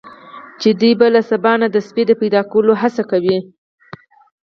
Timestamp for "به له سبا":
0.99-1.53